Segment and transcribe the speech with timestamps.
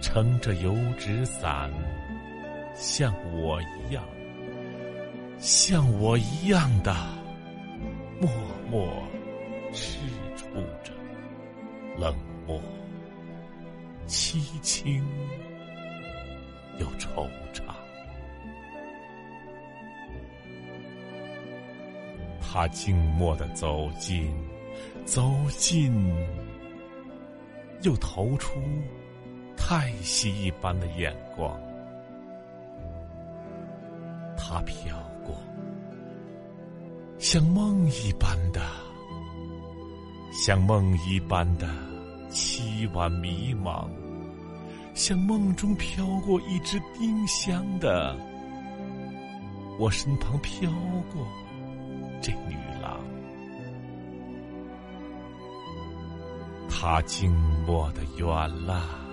[0.00, 1.70] 撑着油纸伞，
[2.74, 4.04] 像我一样，
[5.38, 6.94] 像我一样的
[8.20, 8.30] 默
[8.70, 8.90] 默
[9.72, 9.98] 赤
[10.36, 10.46] 处
[10.82, 10.92] 着，
[11.98, 12.14] 冷
[12.46, 12.60] 漠、
[14.06, 15.04] 凄清
[16.78, 17.62] 又惆怅。
[22.40, 24.32] 他静默的走近，
[25.04, 25.92] 走近，
[27.82, 28.60] 又投出。
[29.62, 31.56] 叹息一般的眼光，
[34.36, 35.36] 它飘过，
[37.18, 38.60] 像梦一般的，
[40.32, 41.68] 像梦一般的
[42.30, 43.86] 凄婉迷茫，
[44.92, 48.16] 像梦中飘过一只丁香的，
[49.78, 50.68] 我身旁飘
[51.12, 51.24] 过
[52.20, 52.98] 这女郎，
[56.68, 57.30] 她静
[57.64, 58.26] 默的远
[58.66, 59.09] 了。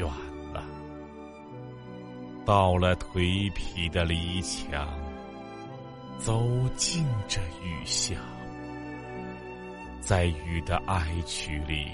[0.00, 0.08] 远
[0.54, 0.64] 了，
[2.46, 4.88] 到了颓圮的篱墙，
[6.16, 6.42] 走
[6.74, 8.16] 进这雨巷，
[10.00, 11.86] 在雨的哀曲里，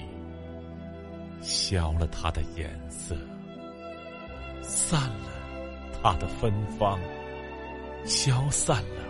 [1.41, 3.13] 消了它的颜色，
[4.61, 5.29] 散了
[6.01, 6.97] 它的芬芳，
[8.05, 9.03] 消散了，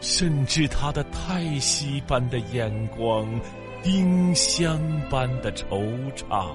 [0.00, 3.28] 甚至它的叹息般的眼光，
[3.82, 6.54] 丁香般的惆怅。